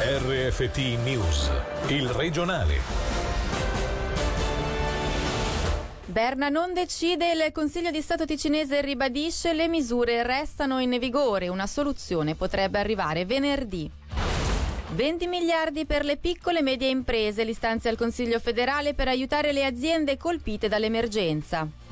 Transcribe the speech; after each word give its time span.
RFT 0.00 0.78
News, 1.02 1.50
il 1.88 2.08
regionale. 2.10 2.76
Berna 6.04 6.48
non 6.48 6.72
decide, 6.72 7.32
il 7.32 7.50
Consiglio 7.50 7.90
di 7.90 8.00
Stato 8.00 8.24
ticinese 8.24 8.80
ribadisce 8.80 9.52
le 9.54 9.66
misure 9.66 10.22
restano 10.22 10.78
in 10.78 10.96
vigore, 11.00 11.48
una 11.48 11.66
soluzione 11.66 12.36
potrebbe 12.36 12.78
arrivare 12.78 13.24
venerdì. 13.24 13.90
20 14.94 15.26
miliardi 15.26 15.84
per 15.84 16.04
le 16.04 16.16
piccole 16.16 16.60
e 16.60 16.62
medie 16.62 16.90
imprese, 16.90 17.42
l'istanza 17.42 17.88
al 17.88 17.96
Consiglio 17.96 18.38
federale 18.38 18.94
per 18.94 19.08
aiutare 19.08 19.50
le 19.50 19.64
aziende 19.64 20.16
colpite 20.16 20.68
dall'emergenza. 20.68 21.87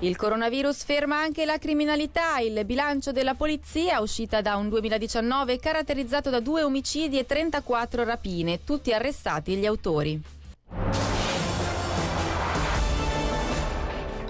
Il 0.00 0.16
coronavirus 0.16 0.84
ferma 0.84 1.18
anche 1.18 1.44
la 1.44 1.58
criminalità. 1.58 2.38
Il 2.38 2.64
bilancio 2.64 3.10
della 3.10 3.34
polizia, 3.34 4.00
uscita 4.00 4.40
da 4.40 4.54
un 4.54 4.68
2019 4.68 5.58
caratterizzato 5.58 6.30
da 6.30 6.38
due 6.38 6.62
omicidi 6.62 7.18
e 7.18 7.26
34 7.26 8.04
rapine, 8.04 8.62
tutti 8.62 8.92
arrestati 8.92 9.56
gli 9.56 9.66
autori. 9.66 10.22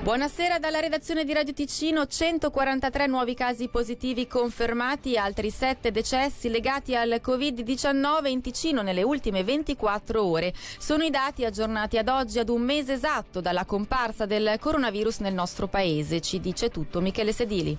Buonasera 0.09 0.59
dalla 0.59 0.81
redazione 0.81 1.23
di 1.27 1.35
Radio 1.35 1.53
Ticino, 1.53 2.07
143 2.07 3.07
nuovi 3.09 3.35
casi 3.35 3.69
positivi 3.69 4.27
confermati, 4.27 5.19
altri 5.19 5.51
7 5.51 5.91
decessi 5.91 6.49
legati 6.49 6.97
al 6.97 7.21
Covid-19 7.23 8.29
in 8.29 8.41
Ticino 8.41 8.81
nelle 8.81 9.03
ultime 9.03 9.45
24 9.45 10.25
ore. 10.25 10.55
Sono 10.79 11.05
i 11.05 11.11
dati 11.11 11.45
aggiornati 11.45 11.99
ad 11.99 12.09
oggi 12.09 12.39
ad 12.39 12.49
un 12.49 12.63
mese 12.63 12.95
esatto 12.95 13.43
dalla 13.43 13.67
comparsa 13.67 14.25
del 14.25 14.57
coronavirus 14.59 15.19
nel 15.19 15.35
nostro 15.35 15.67
paese, 15.67 16.23
ci 16.23 16.41
dice 16.41 16.71
tutto 16.71 17.03
Michele 17.03 17.35
Sedili. 17.35 17.77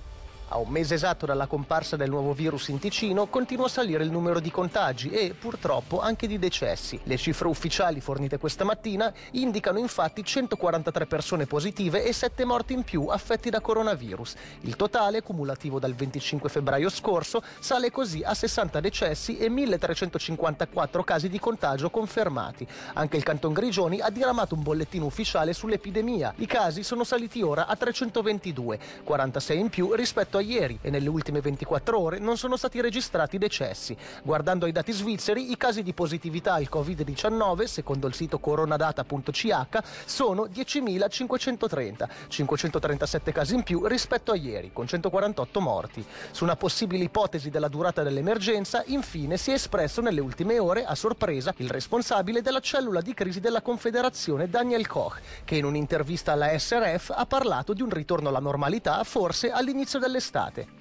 A 0.52 0.58
un 0.58 0.68
mese 0.68 0.94
esatto 0.94 1.26
dalla 1.26 1.46
comparsa 1.46 1.94
del 1.94 2.10
nuovo 2.10 2.32
virus 2.32 2.68
in 2.68 2.80
Ticino 2.80 3.28
continua 3.28 3.66
a 3.66 3.68
salire 3.68 4.02
il 4.02 4.10
numero 4.10 4.40
di 4.40 4.50
contagi 4.50 5.08
e 5.08 5.32
purtroppo 5.32 6.00
anche 6.00 6.26
di 6.26 6.40
decessi. 6.40 6.98
Le 7.04 7.16
cifre 7.16 7.46
ufficiali 7.46 8.00
fornite 8.00 8.36
questa 8.36 8.64
mattina 8.64 9.12
indicano 9.32 9.78
infatti 9.78 10.24
143 10.24 11.06
persone 11.06 11.46
positive 11.46 12.04
e 12.04 12.12
7 12.12 12.44
morti 12.44 12.72
in 12.72 12.82
più 12.82 13.06
affetti 13.06 13.48
da 13.48 13.60
coronavirus. 13.60 14.34
Il 14.62 14.74
totale, 14.74 15.22
cumulativo 15.22 15.78
dal 15.78 15.94
25 15.94 16.48
febbraio 16.48 16.88
scorso, 16.88 17.44
sale 17.60 17.92
così 17.92 18.22
a 18.24 18.34
60 18.34 18.80
decessi 18.80 19.38
e 19.38 19.48
1354 19.48 21.04
casi 21.04 21.28
di 21.28 21.38
contagio 21.38 21.90
confermati. 21.90 22.66
Anche 22.94 23.16
il 23.16 23.22
Canton 23.22 23.52
Grigioni 23.52 24.00
ha 24.00 24.10
diramato 24.10 24.56
un 24.56 24.64
bollettino 24.64 25.04
ufficiale 25.04 25.52
sull'epidemia. 25.52 26.34
I 26.38 26.46
casi 26.46 26.82
sono 26.82 27.04
saliti 27.04 27.40
ora 27.40 27.68
a 27.68 27.76
322, 27.76 28.80
46 29.04 29.56
in 29.56 29.68
più 29.68 29.94
rispetto 29.94 30.38
a 30.38 30.38
a 30.40 30.42
ieri 30.42 30.78
e 30.82 30.90
nelle 30.90 31.08
ultime 31.08 31.40
24 31.40 31.98
ore 31.98 32.18
non 32.18 32.36
sono 32.36 32.56
stati 32.56 32.80
registrati 32.80 33.38
decessi. 33.38 33.96
Guardando 34.22 34.64
ai 34.64 34.72
dati 34.72 34.92
svizzeri, 34.92 35.52
i 35.52 35.56
casi 35.56 35.82
di 35.82 35.92
positività 35.92 36.54
al 36.54 36.68
Covid-19, 36.70 37.64
secondo 37.64 38.06
il 38.06 38.14
sito 38.14 38.38
coronadata.ch, 38.38 39.78
sono 40.04 40.46
10.530, 40.46 42.08
537 42.28 43.32
casi 43.32 43.54
in 43.54 43.62
più 43.62 43.86
rispetto 43.86 44.32
a 44.32 44.36
ieri, 44.36 44.70
con 44.72 44.86
148 44.86 45.60
morti. 45.60 46.04
Su 46.30 46.44
una 46.44 46.56
possibile 46.56 47.04
ipotesi 47.04 47.50
della 47.50 47.68
durata 47.68 48.02
dell'emergenza, 48.02 48.82
infine 48.86 49.36
si 49.36 49.50
è 49.50 49.54
espresso 49.54 50.00
nelle 50.00 50.20
ultime 50.20 50.58
ore, 50.58 50.84
a 50.84 50.94
sorpresa, 50.94 51.52
il 51.58 51.70
responsabile 51.70 52.42
della 52.42 52.60
cellula 52.60 53.00
di 53.00 53.14
crisi 53.14 53.40
della 53.40 53.62
Confederazione, 53.62 54.48
Daniel 54.48 54.86
Koch, 54.86 55.20
che 55.44 55.56
in 55.56 55.64
un'intervista 55.64 56.32
alla 56.32 56.58
SRF 56.58 57.12
ha 57.14 57.26
parlato 57.26 57.72
di 57.72 57.82
un 57.82 57.90
ritorno 57.90 58.28
alla 58.28 58.40
normalità 58.40 59.04
forse 59.04 59.50
all'inizio 59.50 59.98
dell'estate 59.98 60.29
estate. 60.30 60.78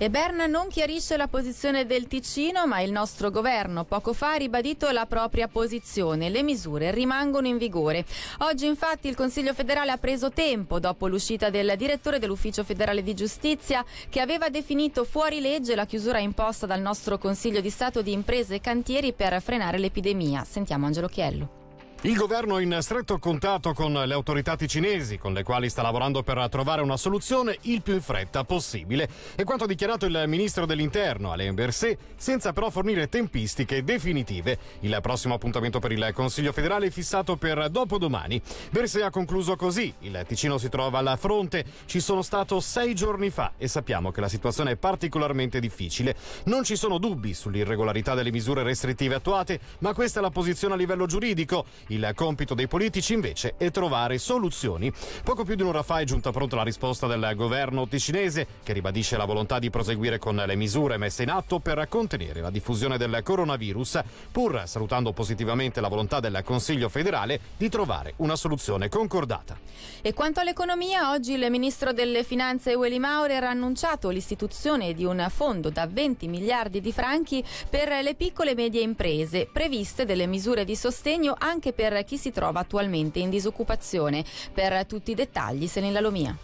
E 0.00 0.10
Berna 0.10 0.46
non 0.46 0.68
chiarisce 0.68 1.16
la 1.16 1.26
posizione 1.26 1.84
del 1.84 2.06
Ticino, 2.06 2.68
ma 2.68 2.80
il 2.80 2.92
nostro 2.92 3.32
governo 3.32 3.82
poco 3.82 4.12
fa 4.12 4.34
ha 4.34 4.36
ribadito 4.36 4.88
la 4.92 5.06
propria 5.06 5.48
posizione. 5.48 6.28
Le 6.28 6.44
misure 6.44 6.92
rimangono 6.92 7.48
in 7.48 7.58
vigore. 7.58 8.04
Oggi 8.38 8.66
infatti 8.66 9.08
il 9.08 9.16
Consiglio 9.16 9.52
federale 9.54 9.90
ha 9.90 9.98
preso 9.98 10.30
tempo 10.30 10.78
dopo 10.78 11.08
l'uscita 11.08 11.50
del 11.50 11.74
direttore 11.76 12.20
dell'Ufficio 12.20 12.62
federale 12.62 13.02
di 13.02 13.14
giustizia 13.14 13.84
che 14.08 14.20
aveva 14.20 14.48
definito 14.50 15.02
fuori 15.02 15.40
legge 15.40 15.74
la 15.74 15.84
chiusura 15.84 16.20
imposta 16.20 16.64
dal 16.64 16.80
nostro 16.80 17.18
Consiglio 17.18 17.60
di 17.60 17.70
Stato 17.70 18.00
di 18.00 18.12
imprese 18.12 18.54
e 18.54 18.60
cantieri 18.60 19.12
per 19.12 19.42
frenare 19.42 19.78
l'epidemia. 19.78 20.44
Sentiamo 20.44 20.86
Angelo 20.86 21.08
Chiello. 21.08 21.67
Il 22.02 22.14
governo 22.14 22.58
è 22.58 22.62
in 22.62 22.78
stretto 22.80 23.18
contatto 23.18 23.72
con 23.72 23.92
le 23.92 24.14
autorità 24.14 24.54
ticinesi, 24.54 25.18
con 25.18 25.32
le 25.32 25.42
quali 25.42 25.68
sta 25.68 25.82
lavorando 25.82 26.22
per 26.22 26.48
trovare 26.48 26.80
una 26.80 26.96
soluzione 26.96 27.58
il 27.62 27.82
più 27.82 27.94
in 27.94 28.00
fretta 28.00 28.44
possibile. 28.44 29.08
È 29.34 29.42
quanto 29.42 29.64
ha 29.64 29.66
dichiarato 29.66 30.06
il 30.06 30.22
ministro 30.28 30.64
dell'Interno, 30.64 31.32
Alain 31.32 31.56
Berset, 31.56 31.98
senza 32.16 32.52
però 32.52 32.70
fornire 32.70 33.08
tempistiche 33.08 33.82
definitive. 33.82 34.58
Il 34.80 34.96
prossimo 35.02 35.34
appuntamento 35.34 35.80
per 35.80 35.90
il 35.90 36.10
Consiglio 36.14 36.52
federale 36.52 36.86
è 36.86 36.90
fissato 36.90 37.34
per 37.34 37.68
dopodomani. 37.68 38.40
Berset 38.70 39.02
ha 39.02 39.10
concluso 39.10 39.56
così: 39.56 39.92
il 40.02 40.24
Ticino 40.24 40.56
si 40.56 40.68
trova 40.68 40.98
alla 40.98 41.16
fronte, 41.16 41.64
ci 41.86 41.98
sono 41.98 42.22
stato 42.22 42.60
sei 42.60 42.94
giorni 42.94 43.30
fa 43.30 43.54
e 43.58 43.66
sappiamo 43.66 44.12
che 44.12 44.20
la 44.20 44.28
situazione 44.28 44.70
è 44.70 44.76
particolarmente 44.76 45.58
difficile. 45.58 46.14
Non 46.44 46.62
ci 46.62 46.76
sono 46.76 46.98
dubbi 46.98 47.34
sull'irregolarità 47.34 48.14
delle 48.14 48.30
misure 48.30 48.62
restrittive 48.62 49.16
attuate, 49.16 49.58
ma 49.80 49.92
questa 49.94 50.20
è 50.20 50.22
la 50.22 50.30
posizione 50.30 50.74
a 50.74 50.76
livello 50.76 51.06
giuridico. 51.06 51.66
Il 51.88 52.12
compito 52.14 52.54
dei 52.54 52.68
politici 52.68 53.14
invece 53.14 53.54
è 53.56 53.70
trovare 53.70 54.18
soluzioni. 54.18 54.92
Poco 55.24 55.44
più 55.44 55.54
di 55.54 55.62
un'ora 55.62 55.82
fa 55.82 56.00
è 56.00 56.04
giunta 56.04 56.30
pronta 56.30 56.56
la 56.56 56.62
risposta 56.62 57.06
del 57.06 57.32
governo 57.34 57.88
ticinese 57.88 58.46
che 58.62 58.74
ribadisce 58.74 59.16
la 59.16 59.24
volontà 59.24 59.58
di 59.58 59.70
proseguire 59.70 60.18
con 60.18 60.36
le 60.36 60.54
misure 60.54 60.98
messe 60.98 61.22
in 61.22 61.30
atto 61.30 61.60
per 61.60 61.86
contenere 61.88 62.42
la 62.42 62.50
diffusione 62.50 62.98
del 62.98 63.20
coronavirus, 63.22 64.00
pur 64.30 64.64
salutando 64.66 65.12
positivamente 65.12 65.80
la 65.80 65.88
volontà 65.88 66.20
del 66.20 66.42
Consiglio 66.44 66.90
federale 66.90 67.40
di 67.56 67.70
trovare 67.70 68.12
una 68.16 68.36
soluzione 68.36 68.90
concordata. 68.90 69.58
E 70.02 70.12
quanto 70.12 70.40
all'economia, 70.40 71.10
oggi 71.10 71.32
il 71.32 71.46
ministro 71.50 71.94
delle 71.94 72.22
Finanze 72.22 72.74
Willy 72.74 72.98
Maurer 72.98 73.44
ha 73.44 73.50
annunciato 73.50 74.10
l'istituzione 74.10 74.92
di 74.92 75.04
un 75.04 75.26
fondo 75.30 75.70
da 75.70 75.86
20 75.86 76.28
miliardi 76.28 76.82
di 76.82 76.92
franchi 76.92 77.42
per 77.70 77.88
le 78.02 78.14
piccole 78.14 78.50
e 78.50 78.54
medie 78.54 78.82
imprese, 78.82 79.48
previste 79.50 80.04
delle 80.04 80.26
misure 80.26 80.66
di 80.66 80.76
sostegno 80.76 81.34
anche 81.38 81.72
per 81.72 81.77
chi 82.04 82.18
si 82.18 82.32
trova 82.32 82.60
attualmente 82.60 83.20
in 83.20 83.30
disoccupazione. 83.30 84.24
Per 84.52 84.84
tutti 84.86 85.12
i 85.12 85.14
dettagli, 85.14 85.68
Selena 85.68 86.00
Lomia. 86.00 86.36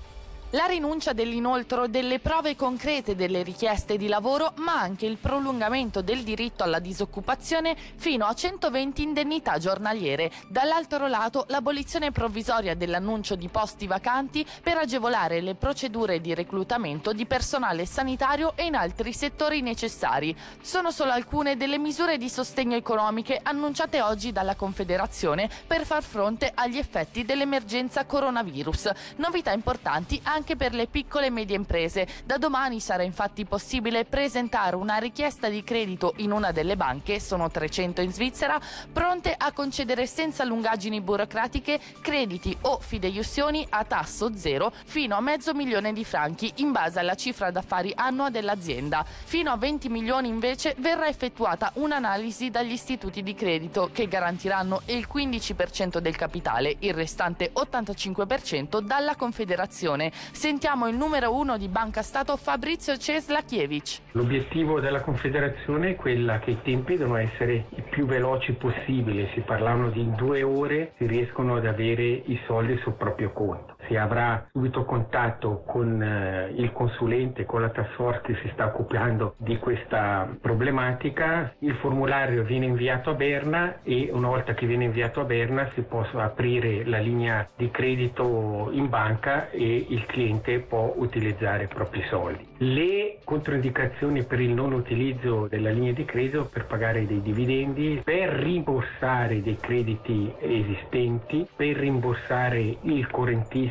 La 0.54 0.66
rinuncia 0.66 1.12
dell'inoltro 1.12 1.88
delle 1.88 2.20
prove 2.20 2.54
concrete 2.54 3.16
delle 3.16 3.42
richieste 3.42 3.96
di 3.96 4.06
lavoro, 4.06 4.52
ma 4.58 4.78
anche 4.78 5.04
il 5.04 5.16
prolungamento 5.16 6.00
del 6.00 6.22
diritto 6.22 6.62
alla 6.62 6.78
disoccupazione 6.78 7.76
fino 7.96 8.24
a 8.24 8.34
120 8.34 9.02
indennità 9.02 9.58
giornaliere. 9.58 10.30
Dall'altro 10.46 11.08
lato, 11.08 11.44
l'abolizione 11.48 12.12
provvisoria 12.12 12.76
dell'annuncio 12.76 13.34
di 13.34 13.48
posti 13.48 13.88
vacanti 13.88 14.46
per 14.62 14.76
agevolare 14.76 15.40
le 15.40 15.56
procedure 15.56 16.20
di 16.20 16.34
reclutamento 16.34 17.12
di 17.12 17.26
personale 17.26 17.84
sanitario 17.84 18.52
e 18.54 18.66
in 18.66 18.76
altri 18.76 19.12
settori 19.12 19.60
necessari. 19.60 20.36
Sono 20.60 20.92
solo 20.92 21.10
alcune 21.10 21.56
delle 21.56 21.78
misure 21.78 22.16
di 22.16 22.28
sostegno 22.28 22.76
economiche 22.76 23.40
annunciate 23.42 24.00
oggi 24.02 24.30
dalla 24.30 24.54
Confederazione 24.54 25.50
per 25.66 25.84
far 25.84 26.04
fronte 26.04 26.52
agli 26.54 26.78
effetti 26.78 27.24
dell'emergenza 27.24 28.06
coronavirus. 28.06 28.92
Novità 29.16 29.50
importanti 29.50 30.20
anche 30.22 30.42
anche 30.44 30.56
per 30.56 30.74
le 30.74 30.88
piccole 30.88 31.26
e 31.26 31.30
medie 31.30 31.56
imprese. 31.56 32.06
Da 32.26 32.36
domani 32.36 32.78
sarà 32.78 33.02
infatti 33.02 33.46
possibile 33.46 34.04
presentare 34.04 34.76
una 34.76 34.98
richiesta 34.98 35.48
di 35.48 35.64
credito 35.64 36.12
in 36.18 36.32
una 36.32 36.52
delle 36.52 36.76
banche, 36.76 37.18
sono 37.18 37.50
300 37.50 38.02
in 38.02 38.12
Svizzera, 38.12 38.60
pronte 38.92 39.34
a 39.34 39.52
concedere 39.52 40.06
senza 40.06 40.44
lungaggini 40.44 41.00
burocratiche 41.00 41.80
crediti 42.02 42.54
o 42.62 42.78
fideiussioni 42.78 43.66
a 43.70 43.84
tasso 43.84 44.36
zero 44.36 44.70
fino 44.84 45.16
a 45.16 45.22
mezzo 45.22 45.54
milione 45.54 45.94
di 45.94 46.04
franchi 46.04 46.52
in 46.56 46.72
base 46.72 46.98
alla 46.98 47.14
cifra 47.14 47.50
d'affari 47.50 47.92
annua 47.94 48.28
dell'azienda. 48.28 49.02
Fino 49.24 49.50
a 49.50 49.56
20 49.56 49.88
milioni 49.88 50.28
invece 50.28 50.74
verrà 50.76 51.08
effettuata 51.08 51.70
un'analisi 51.76 52.50
dagli 52.50 52.72
istituti 52.72 53.22
di 53.22 53.34
credito 53.34 53.88
che 53.90 54.08
garantiranno 54.08 54.82
il 54.86 55.08
15% 55.10 55.98
del 56.00 56.16
capitale, 56.16 56.76
il 56.80 56.92
restante 56.92 57.50
85% 57.54 58.80
dalla 58.80 59.16
Confederazione. 59.16 60.12
Sentiamo 60.34 60.88
il 60.88 60.96
numero 60.96 61.32
uno 61.32 61.56
di 61.56 61.68
Banca 61.68 62.02
Stato 62.02 62.36
Fabrizio 62.36 62.98
Ceslakiewicz. 62.98 64.02
L'obiettivo 64.10 64.80
della 64.80 65.00
Confederazione 65.00 65.90
è 65.90 65.94
quella 65.94 66.40
che 66.40 66.50
i 66.50 66.58
tempi 66.62 66.96
devono 66.96 67.18
essere 67.18 67.66
i 67.76 67.82
più 67.88 68.04
veloci 68.04 68.52
possibili. 68.52 69.30
Si 69.32 69.40
parlavano 69.40 69.90
di 69.90 70.12
due 70.16 70.42
ore 70.42 70.92
si 70.98 71.06
riescono 71.06 71.54
ad 71.54 71.66
avere 71.66 72.02
i 72.02 72.38
soldi 72.46 72.76
sul 72.82 72.94
proprio 72.94 73.32
conto. 73.32 73.73
Si 73.86 73.96
avrà 73.96 74.46
subito 74.52 74.84
contatto 74.84 75.62
con 75.66 76.02
eh, 76.02 76.52
il 76.56 76.72
consulente, 76.72 77.44
con 77.44 77.60
la 77.60 77.70
task 77.70 77.92
force 77.94 78.20
che 78.22 78.34
si 78.42 78.50
sta 78.52 78.66
occupando 78.66 79.34
di 79.38 79.58
questa 79.58 80.28
problematica, 80.40 81.54
il 81.60 81.74
formulario 81.76 82.42
viene 82.44 82.66
inviato 82.66 83.10
a 83.10 83.14
Berna 83.14 83.82
e 83.82 84.10
una 84.12 84.28
volta 84.28 84.54
che 84.54 84.66
viene 84.66 84.84
inviato 84.84 85.20
a 85.20 85.24
Berna 85.24 85.68
si 85.74 85.82
può 85.82 86.04
aprire 86.14 86.84
la 86.84 86.98
linea 86.98 87.48
di 87.56 87.70
credito 87.70 88.68
in 88.72 88.88
banca 88.88 89.50
e 89.50 89.86
il 89.88 90.04
cliente 90.06 90.60
può 90.60 90.94
utilizzare 90.96 91.64
i 91.64 91.68
propri 91.68 92.02
soldi. 92.08 92.46
Le 92.58 93.18
controindicazioni 93.24 94.24
per 94.24 94.40
il 94.40 94.50
non 94.50 94.72
utilizzo 94.72 95.46
della 95.48 95.70
linea 95.70 95.92
di 95.92 96.04
credito 96.04 96.48
per 96.50 96.66
pagare 96.66 97.06
dei 97.06 97.20
dividendi, 97.20 98.00
per 98.04 98.30
rimborsare 98.30 99.42
dei 99.42 99.56
crediti 99.56 100.32
esistenti, 100.38 101.46
per 101.54 101.76
rimborsare 101.76 102.76
il 102.82 103.06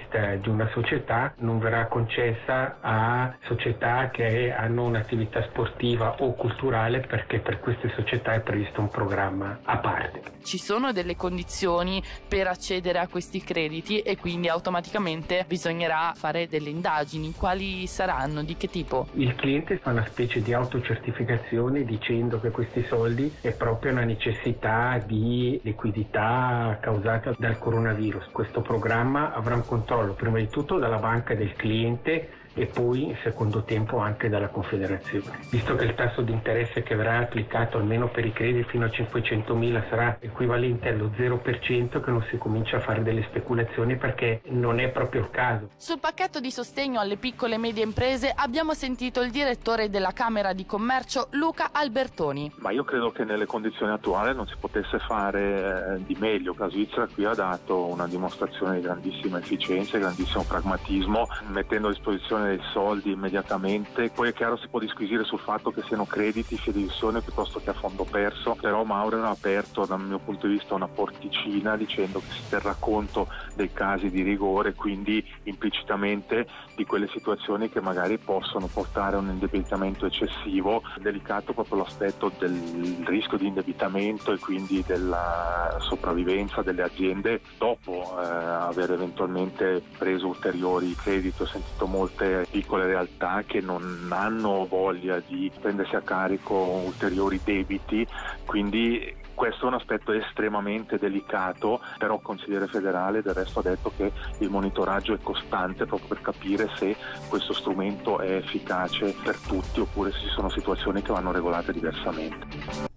correntista 0.03 0.35
di 0.35 0.49
una 0.49 0.69
società 0.73 1.33
non 1.37 1.59
verrà 1.59 1.87
concessa 1.87 2.77
a 2.81 3.35
società 3.45 4.09
che 4.11 4.53
hanno 4.53 4.83
un'attività 4.83 5.43
sportiva 5.43 6.15
o 6.19 6.33
culturale 6.33 6.99
perché 7.01 7.39
per 7.39 7.59
queste 7.59 7.91
società 7.95 8.33
è 8.33 8.41
previsto 8.41 8.81
un 8.81 8.89
programma 8.89 9.59
a 9.63 9.77
parte. 9.77 10.21
Ci 10.43 10.57
sono 10.57 10.91
delle 10.91 11.15
condizioni 11.15 12.03
per 12.27 12.47
accedere 12.47 12.99
a 12.99 13.07
questi 13.07 13.41
crediti 13.41 13.99
e 13.99 14.17
quindi 14.17 14.49
automaticamente 14.49 15.45
bisognerà 15.47 16.13
fare 16.15 16.47
delle 16.47 16.69
indagini. 16.69 17.33
Quali 17.33 17.87
saranno? 17.87 18.43
Di 18.43 18.57
che 18.57 18.67
tipo? 18.67 19.07
Il 19.13 19.35
cliente 19.35 19.77
fa 19.77 19.91
una 19.91 20.05
specie 20.05 20.41
di 20.41 20.53
autocertificazione 20.53 21.83
dicendo 21.83 22.39
che 22.39 22.51
questi 22.51 22.83
soldi 22.87 23.33
è 23.41 23.53
proprio 23.53 23.91
una 23.91 24.03
necessità 24.03 25.01
di 25.05 25.59
liquidità 25.63 26.77
causata 26.81 27.33
dal 27.37 27.57
coronavirus. 27.57 28.29
Questo 28.31 28.61
programma 28.61 29.33
avrà 29.33 29.55
un 29.55 29.65
controllo 29.65 29.92
prima 30.15 30.39
di 30.39 30.49
tutto 30.49 30.77
dalla 30.77 30.97
banca 30.97 31.35
del 31.35 31.53
cliente 31.55 32.29
e 32.53 32.65
poi 32.65 33.03
in 33.03 33.15
secondo 33.23 33.63
tempo 33.63 33.97
anche 33.97 34.29
dalla 34.29 34.49
Confederazione. 34.49 35.39
Visto 35.49 35.75
che 35.75 35.85
il 35.85 35.95
tasso 35.95 36.21
di 36.21 36.31
interesse 36.31 36.83
che 36.83 36.95
verrà 36.95 37.17
applicato 37.17 37.77
almeno 37.77 38.07
per 38.09 38.25
i 38.25 38.33
crediti 38.33 38.69
fino 38.69 38.85
a 38.85 38.89
500 38.89 39.55
mila 39.55 39.83
sarà 39.89 40.17
equivalente 40.19 40.89
allo 40.89 41.11
0%, 41.15 42.01
che 42.01 42.11
non 42.11 42.25
si 42.29 42.37
comincia 42.37 42.77
a 42.77 42.79
fare 42.79 43.03
delle 43.03 43.23
speculazioni 43.23 43.95
perché 43.97 44.41
non 44.45 44.79
è 44.79 44.89
proprio 44.89 45.21
il 45.21 45.29
caso. 45.29 45.69
Sul 45.77 45.99
pacchetto 45.99 46.39
di 46.39 46.51
sostegno 46.51 46.99
alle 46.99 47.17
piccole 47.17 47.55
e 47.55 47.57
medie 47.57 47.83
imprese 47.83 48.31
abbiamo 48.35 48.73
sentito 48.73 49.21
il 49.21 49.31
direttore 49.31 49.89
della 49.89 50.11
Camera 50.11 50.53
di 50.53 50.65
Commercio 50.65 51.27
Luca 51.31 51.69
Albertoni. 51.71 52.51
Ma 52.57 52.71
io 52.71 52.83
credo 52.83 53.11
che 53.11 53.23
nelle 53.23 53.45
condizioni 53.45 53.91
attuali 53.91 54.35
non 54.35 54.47
si 54.47 54.55
potesse 54.59 54.99
fare 54.99 55.95
eh, 55.97 56.05
di 56.05 56.15
meglio. 56.19 56.55
La 56.57 56.69
Svizzera 56.69 57.07
qui 57.07 57.25
ha 57.25 57.33
dato 57.33 57.87
una 57.87 58.07
dimostrazione 58.07 58.75
di 58.75 58.81
grandissima 58.81 59.39
efficienza 59.39 59.97
e 59.97 59.99
grandissimo 59.99 60.43
pragmatismo 60.43 61.27
mettendo 61.47 61.87
a 61.87 61.91
disposizione 61.91 62.42
dei 62.47 62.61
soldi 62.71 63.11
immediatamente. 63.11 64.09
Poi 64.09 64.29
è 64.29 64.33
chiaro 64.33 64.57
si 64.57 64.67
può 64.67 64.79
disquisire 64.79 65.23
sul 65.23 65.39
fatto 65.39 65.71
che 65.71 65.83
siano 65.83 66.05
crediti, 66.05 66.57
fideiussione 66.57 67.21
piuttosto 67.21 67.59
che 67.59 67.69
a 67.69 67.73
fondo 67.73 68.03
perso, 68.03 68.55
però 68.59 68.83
Maurer 68.83 69.23
ha 69.23 69.29
aperto 69.29 69.85
dal 69.85 70.01
mio 70.01 70.19
punto 70.19 70.47
di 70.47 70.53
vista 70.53 70.73
una 70.73 70.87
porticina 70.87 71.75
dicendo 71.75 72.19
che 72.19 72.31
si 72.31 72.49
terrà 72.49 72.75
conto 72.77 73.27
dei 73.55 73.71
casi 73.71 74.09
di 74.09 74.21
rigore, 74.21 74.73
quindi 74.73 75.25
implicitamente 75.43 76.47
di 76.75 76.85
quelle 76.85 77.07
situazioni 77.07 77.69
che 77.69 77.81
magari 77.81 78.17
possono 78.17 78.67
portare 78.67 79.15
a 79.15 79.19
un 79.19 79.29
indebitamento 79.29 80.05
eccessivo. 80.05 80.81
Delicato 80.99 81.53
proprio 81.53 81.77
l'aspetto 81.77 82.31
del 82.37 83.03
rischio 83.05 83.37
di 83.37 83.47
indebitamento 83.47 84.31
e 84.31 84.39
quindi 84.39 84.83
della 84.85 85.77
sopravvivenza 85.79 86.61
delle 86.61 86.83
aziende 86.83 87.41
dopo 87.57 88.17
eh, 88.19 88.25
aver 88.25 88.91
eventualmente 88.91 89.81
preso 89.97 90.27
ulteriori 90.27 90.95
crediti. 90.95 91.41
Ho 91.41 91.45
sentito 91.45 91.85
molte 91.85 92.32
piccole 92.49 92.85
realtà 92.85 93.43
che 93.45 93.61
non 93.61 94.07
hanno 94.09 94.65
voglia 94.65 95.21
di 95.25 95.51
prendersi 95.59 95.95
a 95.95 96.01
carico 96.01 96.55
ulteriori 96.55 97.39
debiti, 97.43 98.05
quindi 98.45 99.21
questo 99.33 99.65
è 99.65 99.67
un 99.67 99.73
aspetto 99.73 100.11
estremamente 100.11 100.97
delicato, 100.97 101.81
però 101.97 102.15
il 102.15 102.21
consigliere 102.21 102.67
federale 102.67 103.21
del 103.21 103.33
resto 103.33 103.59
ha 103.59 103.63
detto 103.63 103.91
che 103.95 104.11
il 104.39 104.49
monitoraggio 104.49 105.13
è 105.13 105.19
costante 105.21 105.85
proprio 105.85 106.07
per 106.07 106.21
capire 106.21 106.69
se 106.75 106.95
questo 107.27 107.53
strumento 107.53 108.19
è 108.19 108.35
efficace 108.35 109.15
per 109.23 109.37
tutti 109.37 109.79
oppure 109.79 110.11
se 110.11 110.19
ci 110.19 110.29
sono 110.29 110.49
situazioni 110.49 111.01
che 111.01 111.11
vanno 111.11 111.31
regolate 111.31 111.73
diversamente. 111.73 112.92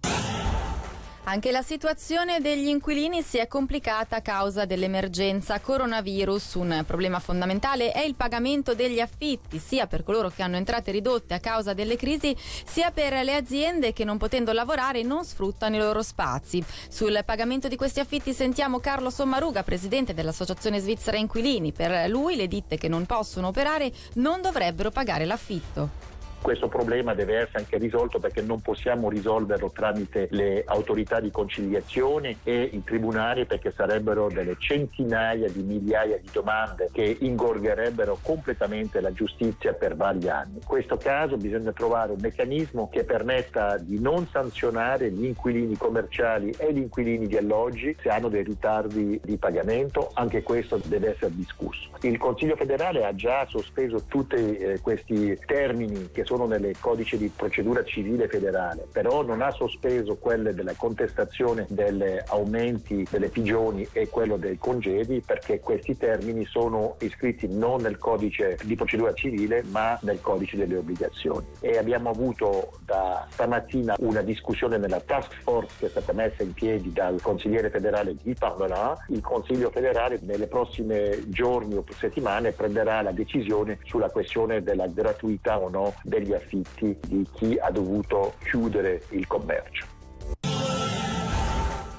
Anche 1.29 1.51
la 1.51 1.61
situazione 1.61 2.39
degli 2.39 2.67
inquilini 2.67 3.21
si 3.21 3.37
è 3.37 3.47
complicata 3.47 4.15
a 4.15 4.21
causa 4.21 4.63
dell'emergenza 4.63 5.59
coronavirus. 5.59 6.53
Un 6.53 6.83
problema 6.87 7.19
fondamentale 7.19 7.91
è 7.91 7.99
il 7.99 8.15
pagamento 8.15 8.73
degli 8.73 9.01
affitti, 9.01 9.59
sia 9.59 9.87
per 9.87 10.03
coloro 10.03 10.31
che 10.33 10.41
hanno 10.41 10.55
entrate 10.55 10.91
ridotte 10.91 11.33
a 11.33 11.41
causa 11.41 11.73
delle 11.73 11.97
crisi, 11.97 12.33
sia 12.65 12.91
per 12.91 13.11
le 13.25 13.35
aziende 13.35 13.91
che 13.91 14.05
non 14.05 14.17
potendo 14.17 14.53
lavorare 14.53 15.03
non 15.03 15.25
sfruttano 15.25 15.75
i 15.75 15.79
loro 15.79 16.01
spazi. 16.01 16.63
Sul 16.87 17.21
pagamento 17.25 17.67
di 17.67 17.75
questi 17.75 17.99
affitti 17.99 18.31
sentiamo 18.31 18.79
Carlo 18.79 19.09
Sommaruga, 19.09 19.63
presidente 19.63 20.13
dell'Associazione 20.13 20.79
Svizzera 20.79 21.17
Inquilini. 21.17 21.73
Per 21.73 22.09
lui 22.09 22.37
le 22.37 22.47
ditte 22.47 22.77
che 22.77 22.87
non 22.87 23.05
possono 23.05 23.47
operare 23.47 23.91
non 24.13 24.41
dovrebbero 24.41 24.91
pagare 24.91 25.25
l'affitto 25.25 26.15
questo 26.41 26.67
problema 26.67 27.13
deve 27.13 27.37
essere 27.37 27.59
anche 27.59 27.77
risolto 27.77 28.19
perché 28.19 28.41
non 28.41 28.61
possiamo 28.61 29.09
risolverlo 29.09 29.71
tramite 29.71 30.27
le 30.31 30.63
autorità 30.65 31.19
di 31.19 31.31
conciliazione 31.31 32.37
e 32.43 32.69
i 32.71 32.83
tribunali 32.83 33.45
perché 33.45 33.71
sarebbero 33.71 34.29
delle 34.29 34.55
centinaia 34.57 35.49
di 35.49 35.61
migliaia 35.61 36.17
di 36.17 36.29
domande 36.31 36.89
che 36.91 37.17
ingorgherebbero 37.19 38.19
completamente 38.21 39.01
la 39.01 39.11
giustizia 39.11 39.73
per 39.73 39.95
vari 39.95 40.29
anni. 40.29 40.55
In 40.55 40.65
questo 40.65 40.97
caso 40.97 41.37
bisogna 41.37 41.71
trovare 41.71 42.11
un 42.11 42.19
meccanismo 42.21 42.89
che 42.89 43.03
permetta 43.03 43.77
di 43.77 43.99
non 43.99 44.27
sanzionare 44.27 45.11
gli 45.11 45.25
inquilini 45.25 45.75
commerciali 45.75 46.53
e 46.57 46.73
gli 46.73 46.77
inquilini 46.77 47.27
di 47.27 47.37
alloggi 47.37 47.95
se 48.01 48.09
hanno 48.09 48.29
dei 48.29 48.43
ritardi 48.43 49.19
di 49.23 49.37
pagamento, 49.37 50.11
anche 50.13 50.43
questo 50.43 50.79
deve 50.85 51.13
essere 51.13 51.33
discusso. 51.33 51.89
Il 52.01 52.17
Consiglio 52.17 52.55
federale 52.55 53.05
ha 53.05 53.15
già 53.15 53.45
sospeso 53.47 54.03
tutti 54.07 54.35
eh, 54.35 54.79
questi 54.81 55.37
termini 55.45 56.09
che 56.11 56.25
sono 56.27 56.45
nel 56.45 56.75
codice 56.77 57.17
di 57.17 57.31
procedura 57.33 57.85
civile 57.85 58.27
federale, 58.27 58.85
però 58.91 59.23
non 59.23 59.41
ha 59.41 59.49
sospeso 59.51 60.17
quelle 60.17 60.53
della 60.53 60.73
contestazione 60.75 61.65
degli 61.69 62.03
aumenti 62.27 63.07
delle 63.09 63.29
pigioni 63.29 63.87
e 63.93 64.09
quello 64.09 64.35
dei 64.35 64.57
congedi 64.57 65.23
perché 65.25 65.61
questi 65.61 65.95
termini 65.95 66.43
sono 66.43 66.97
iscritti 66.99 67.47
non 67.47 67.81
nel 67.81 67.97
codice 67.97 68.59
di 68.63 68.75
procedura 68.75 69.13
civile 69.13 69.63
ma 69.69 69.97
nel 70.01 70.19
codice 70.19 70.57
delle 70.57 70.75
obbligazioni. 70.75 71.45
E 71.61 71.77
abbiamo 71.77 72.09
avuto 72.09 72.73
da 72.83 73.25
stamattina 73.29 73.95
una 73.99 74.21
discussione 74.21 74.77
nella 74.77 74.99
task 74.99 75.33
force 75.43 75.75
che 75.79 75.85
è 75.85 75.89
stata 75.89 76.11
messa 76.11 76.43
in 76.43 76.51
piedi 76.51 76.91
dal 76.91 77.21
consigliere 77.21 77.69
federale 77.69 78.15
Guy 78.21 78.33
Parmelin. 78.33 78.95
Il 79.07 79.21
Consiglio 79.21 79.69
federale 79.69 80.19
nelle 80.23 80.47
prossime 80.47 81.21
giorni 81.27 81.75
o 81.75 81.85
settimane 81.97 82.51
prenderà 82.51 83.01
la 83.01 83.11
decisione 83.11 83.79
sulla 83.85 84.09
questione 84.09 84.61
della 84.61 84.87
gratuità 84.87 85.59
o 85.59 85.69
no 85.69 85.93
degli 86.19 86.33
affitti 86.33 86.97
di 87.05 87.25
chi 87.33 87.57
ha 87.59 87.69
dovuto 87.71 88.35
chiudere 88.43 89.03
il 89.09 89.27
commercio. 89.27 89.95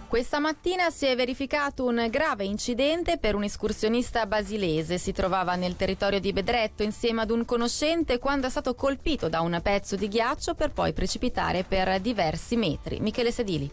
Questa 0.08 0.38
mattina 0.38 0.88
si 0.88 1.04
è 1.04 1.14
verificato 1.14 1.84
un 1.84 2.06
grave 2.10 2.44
incidente 2.44 3.18
per 3.18 3.34
un 3.34 3.44
escursionista 3.44 4.24
basilese. 4.24 4.96
Si 4.96 5.12
trovava 5.12 5.54
nel 5.54 5.76
territorio 5.76 6.18
di 6.18 6.32
Bedretto 6.32 6.82
insieme 6.82 7.20
ad 7.20 7.30
un 7.30 7.44
conoscente 7.44 8.18
quando 8.18 8.46
è 8.46 8.50
stato 8.50 8.74
colpito 8.74 9.28
da 9.28 9.42
un 9.42 9.60
pezzo 9.62 9.96
di 9.96 10.08
ghiaccio 10.08 10.54
per 10.54 10.70
poi 10.70 10.94
precipitare 10.94 11.62
per 11.62 12.00
diversi 12.00 12.56
metri. 12.56 13.00
Michele 13.00 13.30
Sedili. 13.30 13.70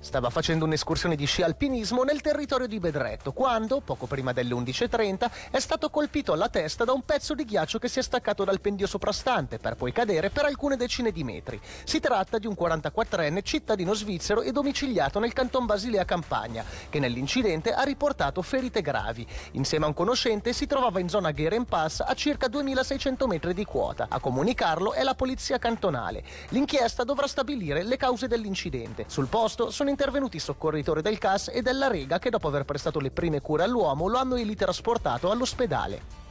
Stava 0.00 0.30
facendo 0.30 0.64
un'escursione 0.64 1.16
di 1.16 1.26
sci 1.26 1.42
alpinismo 1.42 2.04
nel 2.04 2.20
territorio 2.20 2.68
di 2.68 2.78
Bedretto 2.78 3.32
quando, 3.32 3.80
poco 3.80 4.06
prima 4.06 4.32
delle 4.32 4.54
11.30, 4.54 5.30
è 5.50 5.58
stato 5.58 5.90
colpito 5.90 6.32
alla 6.32 6.48
testa 6.48 6.84
da 6.84 6.92
un 6.92 7.02
pezzo 7.02 7.34
di 7.34 7.44
ghiaccio 7.44 7.80
che 7.80 7.88
si 7.88 7.98
è 7.98 8.02
staccato 8.02 8.44
dal 8.44 8.60
pendio 8.60 8.86
soprastante 8.86 9.58
per 9.58 9.74
poi 9.74 9.90
cadere 9.90 10.30
per 10.30 10.44
alcune 10.44 10.76
decine 10.76 11.10
di 11.10 11.24
metri. 11.24 11.60
Si 11.82 11.98
tratta 11.98 12.38
di 12.38 12.46
un 12.46 12.54
44enne 12.58 13.42
cittadino 13.42 13.92
svizzero 13.92 14.42
e 14.42 14.52
domiciliato 14.52 15.18
nel 15.18 15.32
canton 15.32 15.66
Basilea 15.66 16.04
Campagna, 16.04 16.64
che 16.88 17.00
nell'incidente 17.00 17.72
ha 17.72 17.82
riportato 17.82 18.40
ferite 18.40 18.82
gravi. 18.82 19.26
Insieme 19.52 19.86
a 19.86 19.88
un 19.88 19.94
conoscente 19.94 20.52
si 20.52 20.68
trovava 20.68 21.00
in 21.00 21.08
zona 21.08 21.32
Geren 21.32 21.64
Pass 21.64 22.04
a 22.06 22.14
circa 22.14 22.46
2600 22.46 23.26
metri 23.26 23.52
di 23.52 23.64
quota. 23.64 24.06
A 24.08 24.20
comunicarlo 24.20 24.92
è 24.92 25.02
la 25.02 25.16
polizia 25.16 25.58
cantonale. 25.58 26.22
L'inchiesta 26.50 27.02
dovrà 27.02 27.26
stabilire 27.26 27.82
le 27.82 27.96
cause 27.96 28.28
dell'incidente. 28.28 29.04
Sul 29.08 29.26
posto 29.26 29.70
sono 29.70 29.86
intervenuti 29.90 30.36
i 30.36 30.40
soccorritori 30.40 31.02
del 31.02 31.18
CAS 31.18 31.50
e 31.52 31.62
della 31.62 31.88
Rega 31.88 32.18
che 32.18 32.30
dopo 32.30 32.48
aver 32.48 32.64
prestato 32.64 33.00
le 33.00 33.10
prime 33.10 33.40
cure 33.40 33.64
all'uomo 33.64 34.06
lo 34.08 34.18
hanno 34.18 34.36
elitrasportato 34.36 35.30
all'ospedale. 35.30 36.27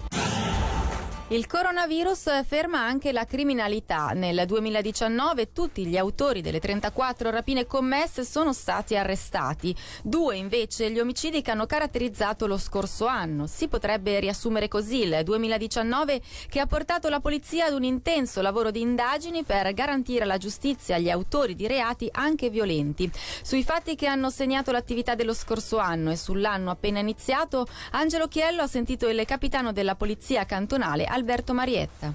Il 1.29 1.45
coronavirus 1.45 2.45
ferma 2.45 2.79
anche 2.79 3.11
la 3.11 3.25
criminalità. 3.25 4.11
Nel 4.13 4.45
2019 4.45 5.51
tutti 5.51 5.85
gli 5.85 5.97
autori 5.97 6.39
delle 6.39 6.61
34 6.61 7.29
rapine 7.31 7.65
commesse 7.65 8.23
sono 8.23 8.53
stati 8.53 8.95
arrestati. 8.95 9.75
Due 10.01 10.37
invece 10.37 10.89
gli 10.89 10.99
omicidi 10.99 11.41
che 11.41 11.51
hanno 11.51 11.65
caratterizzato 11.65 12.47
lo 12.47 12.57
scorso 12.57 13.07
anno. 13.07 13.45
Si 13.45 13.67
potrebbe 13.67 14.21
riassumere 14.21 14.69
così 14.69 15.01
il 15.01 15.19
2019 15.25 16.21
che 16.47 16.61
ha 16.61 16.65
portato 16.65 17.09
la 17.09 17.19
polizia 17.19 17.65
ad 17.65 17.73
un 17.73 17.83
intenso 17.83 18.41
lavoro 18.41 18.71
di 18.71 18.79
indagini 18.79 19.43
per 19.43 19.73
garantire 19.73 20.23
la 20.23 20.37
giustizia 20.37 20.95
agli 20.95 21.09
autori 21.09 21.55
di 21.55 21.67
reati 21.67 22.07
anche 22.09 22.49
violenti. 22.49 23.11
Sui 23.41 23.65
fatti 23.65 23.95
che 23.95 24.07
hanno 24.07 24.29
segnato 24.29 24.71
l'attività 24.71 25.13
dello 25.13 25.33
scorso 25.33 25.77
anno 25.77 26.09
e 26.09 26.15
sull'anno 26.15 26.71
appena 26.71 26.99
iniziato, 26.99 27.67
Angelo 27.91 28.29
Chiello 28.29 28.61
ha 28.61 28.67
sentito 28.67 29.09
il 29.09 29.25
capitano 29.25 29.73
della 29.73 29.95
polizia 29.95 30.45
cantonale 30.45 31.15
Alberto 31.17 31.53
Marietta. 31.55 32.13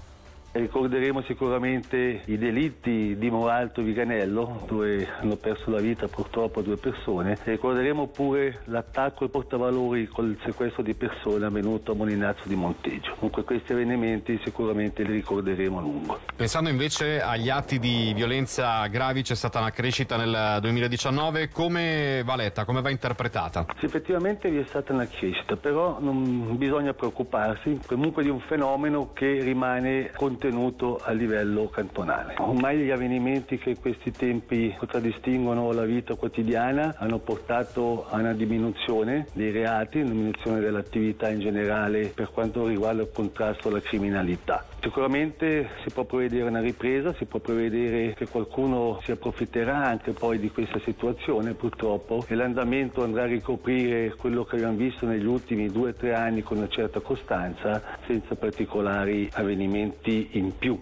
Ricorderemo 0.52 1.22
sicuramente 1.22 2.20
i 2.26 2.36
delitti 2.36 3.16
di 3.16 3.30
Moralto 3.30 3.80
e 3.80 3.84
Viganello, 3.84 4.66
dove 4.66 5.08
hanno 5.18 5.36
perso 5.36 5.70
la 5.70 5.80
vita 5.80 6.08
purtroppo 6.08 6.60
due 6.60 6.76
persone. 6.76 7.38
Ricorderemo 7.42 8.08
pure 8.08 8.60
l'attacco 8.64 9.24
ai 9.24 9.30
portavalori 9.30 10.06
col 10.08 10.36
sequestro 10.44 10.82
di 10.82 10.92
persone 10.92 11.46
avvenuto 11.46 11.92
a 11.92 11.94
Molinazzo 11.94 12.48
di 12.48 12.54
Monteggio. 12.54 13.14
Comunque 13.14 13.44
questi 13.44 13.72
avvenimenti 13.72 14.38
sicuramente 14.44 15.04
li 15.04 15.12
ricorderemo 15.12 15.78
a 15.78 15.80
lungo. 15.80 16.20
Pensando 16.36 16.68
invece 16.68 17.22
agli 17.22 17.48
atti 17.48 17.78
di 17.78 18.12
violenza 18.14 18.86
gravi, 18.88 19.22
c'è 19.22 19.34
stata 19.34 19.58
una 19.58 19.70
crescita 19.70 20.18
nel 20.18 20.58
2019. 20.60 21.48
Come 21.48 22.22
va 22.26 22.36
letta? 22.36 22.66
Come 22.66 22.82
va 22.82 22.90
interpretata? 22.90 23.64
Sì, 23.78 23.86
effettivamente 23.86 24.50
vi 24.50 24.58
è 24.58 24.64
stata 24.66 24.92
una 24.92 25.06
crescita, 25.06 25.56
però 25.56 25.96
non 25.98 26.58
bisogna 26.58 26.92
preoccuparsi 26.92 27.80
comunque 27.86 28.22
di 28.22 28.28
un 28.28 28.40
fenomeno 28.40 29.14
che 29.14 29.42
rimane 29.42 30.10
continuo 30.14 30.40
contenuto 30.42 31.00
a 31.00 31.12
livello 31.12 31.68
cantonale. 31.68 32.34
Ormai 32.38 32.78
gli 32.78 32.90
avvenimenti 32.90 33.58
che 33.58 33.70
in 33.70 33.80
questi 33.80 34.10
tempi 34.10 34.74
contraddistinguono 34.76 35.70
la 35.70 35.84
vita 35.84 36.16
quotidiana 36.16 36.96
hanno 36.98 37.18
portato 37.18 38.06
a 38.08 38.16
una 38.16 38.32
diminuzione 38.32 39.28
dei 39.32 39.52
reati, 39.52 40.00
una 40.00 40.10
diminuzione 40.10 40.58
dell'attività 40.58 41.28
in 41.28 41.38
generale 41.38 42.08
per 42.08 42.30
quanto 42.32 42.66
riguarda 42.66 43.02
il 43.02 43.10
contrasto 43.12 43.68
alla 43.68 43.80
criminalità. 43.80 44.64
Sicuramente 44.82 45.70
si 45.84 45.92
può 45.94 46.02
prevedere 46.02 46.48
una 46.48 46.60
ripresa, 46.60 47.14
si 47.14 47.24
può 47.26 47.38
prevedere 47.38 48.14
che 48.14 48.26
qualcuno 48.26 48.98
si 49.04 49.12
approfitterà 49.12 49.76
anche 49.86 50.10
poi 50.10 50.40
di 50.40 50.50
questa 50.50 50.80
situazione 50.80 51.54
purtroppo 51.54 52.24
e 52.26 52.34
l'andamento 52.34 53.04
andrà 53.04 53.22
a 53.22 53.26
ricoprire 53.26 54.12
quello 54.16 54.42
che 54.42 54.56
abbiamo 54.56 54.76
visto 54.76 55.06
negli 55.06 55.24
ultimi 55.24 55.68
due 55.68 55.90
o 55.90 55.94
tre 55.94 56.14
anni 56.14 56.42
con 56.42 56.56
una 56.56 56.68
certa 56.68 56.98
costanza 56.98 57.80
senza 58.08 58.34
particolari 58.34 59.28
avvenimenti 59.34 60.30
in 60.32 60.58
più. 60.58 60.76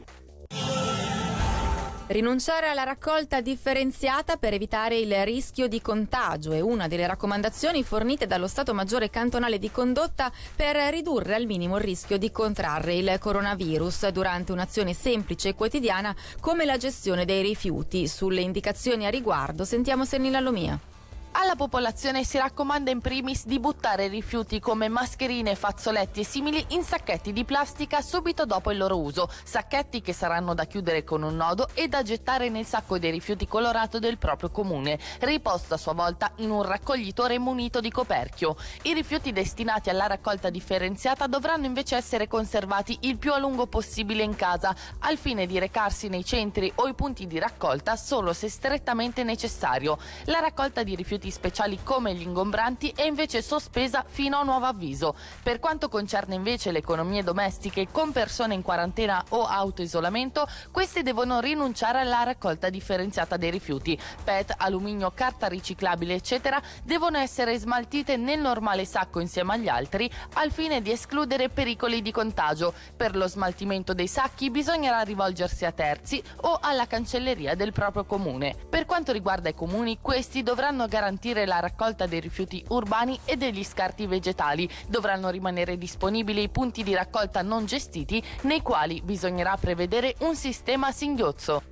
Rinunciare 2.10 2.66
alla 2.66 2.82
raccolta 2.82 3.40
differenziata 3.40 4.36
per 4.36 4.52
evitare 4.52 4.98
il 4.98 5.24
rischio 5.24 5.68
di 5.68 5.80
contagio 5.80 6.50
è 6.50 6.58
una 6.58 6.88
delle 6.88 7.06
raccomandazioni 7.06 7.84
fornite 7.84 8.26
dallo 8.26 8.48
Stato 8.48 8.74
Maggiore 8.74 9.10
Cantonale 9.10 9.60
di 9.60 9.70
Condotta 9.70 10.32
per 10.56 10.74
ridurre 10.92 11.36
al 11.36 11.46
minimo 11.46 11.76
il 11.76 11.84
rischio 11.84 12.18
di 12.18 12.32
contrarre 12.32 12.94
il 12.94 13.16
coronavirus 13.20 14.08
durante 14.08 14.50
un'azione 14.50 14.92
semplice 14.92 15.50
e 15.50 15.54
quotidiana 15.54 16.12
come 16.40 16.64
la 16.64 16.78
gestione 16.78 17.24
dei 17.24 17.42
rifiuti. 17.42 18.08
Sulle 18.08 18.40
indicazioni 18.40 19.06
a 19.06 19.08
riguardo 19.08 19.64
sentiamo 19.64 20.04
Sernila 20.04 20.40
Lomia. 20.40 20.89
Alla 21.32 21.54
popolazione 21.54 22.24
si 22.24 22.38
raccomanda 22.38 22.90
in 22.90 23.00
primis 23.00 23.46
di 23.46 23.60
buttare 23.60 24.08
rifiuti 24.08 24.58
come 24.58 24.88
mascherine, 24.88 25.54
fazzoletti 25.54 26.20
e 26.20 26.24
simili 26.24 26.62
in 26.70 26.82
sacchetti 26.82 27.32
di 27.32 27.44
plastica 27.44 28.02
subito 28.02 28.44
dopo 28.44 28.72
il 28.72 28.78
loro 28.78 28.98
uso, 28.98 29.30
sacchetti 29.44 30.00
che 30.00 30.12
saranno 30.12 30.54
da 30.54 30.64
chiudere 30.66 31.04
con 31.04 31.22
un 31.22 31.36
nodo 31.36 31.68
e 31.72 31.86
da 31.86 32.02
gettare 32.02 32.48
nel 32.48 32.66
sacco 32.66 32.98
dei 32.98 33.12
rifiuti 33.12 33.46
colorato 33.46 34.00
del 34.00 34.18
proprio 34.18 34.50
comune, 34.50 34.98
riposto 35.20 35.74
a 35.74 35.76
sua 35.76 35.92
volta 35.92 36.32
in 36.36 36.50
un 36.50 36.62
raccoglitore 36.62 37.38
munito 37.38 37.80
di 37.80 37.92
coperchio. 37.92 38.56
I 38.82 38.92
rifiuti 38.92 39.32
destinati 39.32 39.88
alla 39.88 40.08
raccolta 40.08 40.50
differenziata 40.50 41.28
dovranno 41.28 41.64
invece 41.64 41.94
essere 41.94 42.26
conservati 42.26 42.98
il 43.02 43.18
più 43.18 43.32
a 43.32 43.38
lungo 43.38 43.68
possibile 43.68 44.24
in 44.24 44.34
casa, 44.34 44.74
al 44.98 45.16
fine 45.16 45.46
di 45.46 45.60
recarsi 45.60 46.08
nei 46.08 46.24
centri 46.24 46.72
o 46.74 46.88
i 46.88 46.94
punti 46.94 47.28
di 47.28 47.38
raccolta 47.38 47.94
solo 47.94 48.32
se 48.32 48.48
strettamente 48.48 49.22
necessario. 49.22 49.96
La 50.24 50.40
raccolta 50.40 50.82
di 50.82 50.96
rifiuti 50.96 51.19
rifiuti 51.20 51.30
speciali 51.30 51.78
come 51.82 52.14
gli 52.14 52.22
ingombranti 52.22 52.92
è 52.96 53.02
invece 53.02 53.42
sospesa 53.42 54.04
fino 54.08 54.38
a 54.38 54.42
nuovo 54.42 54.64
avviso. 54.64 55.14
Per 55.42 55.60
quanto 55.60 55.88
concerne 55.88 56.34
invece 56.34 56.72
le 56.72 56.78
economie 56.78 57.22
domestiche 57.22 57.88
con 57.92 58.10
persone 58.10 58.54
in 58.54 58.62
quarantena 58.62 59.22
o 59.30 59.44
autoisolamento, 59.44 60.48
queste 60.72 61.02
devono 61.02 61.40
rinunciare 61.40 62.00
alla 62.00 62.22
raccolta 62.22 62.70
differenziata 62.70 63.36
dei 63.36 63.50
rifiuti. 63.50 63.98
PET, 64.24 64.54
alluminio, 64.56 65.12
carta 65.14 65.46
riciclabile, 65.46 66.14
eccetera, 66.14 66.60
devono 66.82 67.18
essere 67.18 67.58
smaltite 67.58 68.16
nel 68.16 68.40
normale 68.40 68.86
sacco 68.86 69.20
insieme 69.20 69.54
agli 69.54 69.68
altri 69.68 70.10
al 70.34 70.50
fine 70.50 70.80
di 70.80 70.90
escludere 70.90 71.50
pericoli 71.50 72.00
di 72.00 72.12
contagio. 72.12 72.72
Per 72.96 73.14
lo 73.14 73.28
smaltimento 73.28 73.92
dei 73.92 74.08
sacchi 74.08 74.50
bisognerà 74.50 75.00
rivolgersi 75.00 75.66
a 75.66 75.72
terzi 75.72 76.22
o 76.42 76.58
alla 76.60 76.86
cancelleria 76.86 77.54
del 77.54 77.72
proprio 77.72 78.04
comune. 78.04 78.54
Per 78.68 78.86
quanto 78.86 79.12
riguarda 79.12 79.48
i 79.50 79.54
comuni, 79.54 79.98
questi 80.00 80.42
dovranno 80.42 80.86
garantire 80.86 81.08
garantire 81.10 81.44
la 81.44 81.58
raccolta 81.58 82.06
dei 82.06 82.20
rifiuti 82.20 82.64
urbani 82.68 83.18
e 83.24 83.36
degli 83.36 83.64
scarti 83.64 84.06
vegetali. 84.06 84.70
Dovranno 84.86 85.28
rimanere 85.28 85.76
disponibili 85.76 86.42
i 86.42 86.48
punti 86.48 86.84
di 86.84 86.94
raccolta 86.94 87.42
non 87.42 87.66
gestiti 87.66 88.22
nei 88.42 88.62
quali 88.62 89.02
bisognerà 89.02 89.56
prevedere 89.56 90.14
un 90.20 90.36
sistema 90.36 90.86
a 90.88 90.92
singhiozzo. 90.92 91.64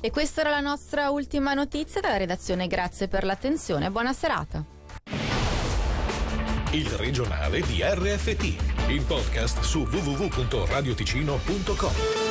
E 0.00 0.10
questa 0.10 0.42
era 0.42 0.50
la 0.50 0.60
nostra 0.60 1.08
ultima 1.10 1.54
notizia 1.54 2.02
dalla 2.02 2.18
redazione. 2.18 2.66
Grazie 2.66 3.08
per 3.08 3.24
l'attenzione 3.24 3.86
e 3.86 3.90
buona 3.90 4.12
serata. 4.12 4.62
Il 6.72 6.90
regionale 6.90 7.60
di 7.60 7.82
RFT, 7.82 8.42
il 8.88 9.02
podcast 9.06 9.60
su 9.60 9.78
www.radioticino.com. 9.80 12.21